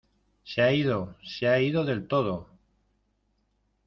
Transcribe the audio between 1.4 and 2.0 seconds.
ha ido